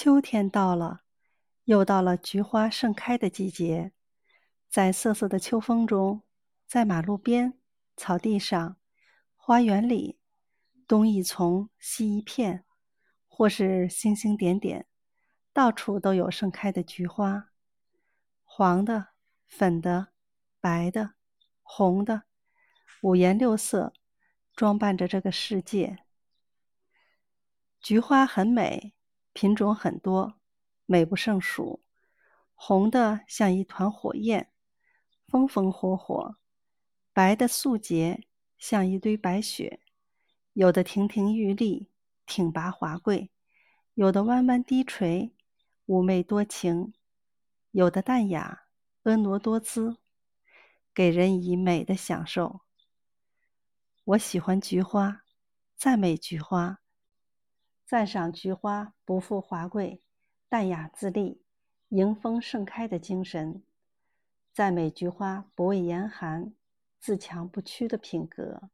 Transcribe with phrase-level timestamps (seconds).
[0.00, 1.00] 秋天到了，
[1.64, 3.90] 又到了菊花盛开的季节。
[4.68, 6.22] 在瑟瑟的秋风中，
[6.68, 7.58] 在马路边、
[7.96, 8.76] 草地上、
[9.34, 10.20] 花园里，
[10.86, 12.64] 东一丛，西一片，
[13.26, 14.86] 或是星星点点，
[15.52, 17.50] 到处都有盛开的菊花。
[18.44, 19.08] 黄的、
[19.46, 20.12] 粉的、
[20.60, 21.14] 白的、
[21.60, 22.22] 红的，
[23.02, 23.92] 五颜六色，
[24.54, 26.04] 装扮着这个世界。
[27.80, 28.94] 菊花很美。
[29.40, 30.34] 品种很多，
[30.84, 31.84] 美不胜数。
[32.56, 34.50] 红的像一团火焰，
[35.28, 36.34] 风风火火；
[37.12, 38.26] 白的素洁，
[38.58, 39.78] 像一堆白雪。
[40.54, 41.88] 有的亭亭玉立，
[42.26, 43.30] 挺拔华贵；
[43.94, 45.32] 有的弯弯低垂，
[45.86, 46.92] 妩媚多情；
[47.70, 48.64] 有的淡雅，
[49.04, 49.98] 婀娜多姿，
[50.92, 52.62] 给人以美的享受。
[54.02, 55.22] 我喜欢菊花，
[55.76, 56.80] 赞美菊花。
[57.88, 60.02] 赞赏菊花不负华贵、
[60.46, 61.40] 淡雅自立、
[61.88, 63.62] 迎风盛开的精神；
[64.52, 66.52] 赞美菊花不畏严寒、
[66.98, 68.68] 自强不屈的品格。